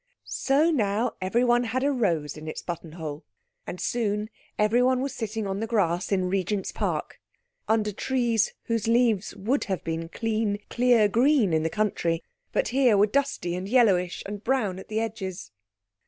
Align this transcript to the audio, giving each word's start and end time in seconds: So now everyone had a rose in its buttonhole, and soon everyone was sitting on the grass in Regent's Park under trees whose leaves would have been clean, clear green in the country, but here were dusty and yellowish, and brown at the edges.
So 0.25 0.71
now 0.71 1.13
everyone 1.21 1.65
had 1.65 1.83
a 1.83 1.91
rose 1.91 2.35
in 2.35 2.47
its 2.47 2.63
buttonhole, 2.63 3.23
and 3.67 3.79
soon 3.79 4.31
everyone 4.57 4.99
was 5.03 5.13
sitting 5.13 5.45
on 5.45 5.59
the 5.59 5.67
grass 5.67 6.11
in 6.11 6.25
Regent's 6.27 6.71
Park 6.71 7.19
under 7.67 7.91
trees 7.91 8.53
whose 8.63 8.87
leaves 8.87 9.35
would 9.35 9.65
have 9.65 9.83
been 9.83 10.09
clean, 10.09 10.57
clear 10.71 11.07
green 11.07 11.53
in 11.53 11.61
the 11.61 11.69
country, 11.69 12.23
but 12.51 12.69
here 12.69 12.97
were 12.97 13.05
dusty 13.05 13.53
and 13.53 13.69
yellowish, 13.69 14.23
and 14.25 14.43
brown 14.43 14.79
at 14.79 14.87
the 14.87 14.99
edges. 14.99 15.51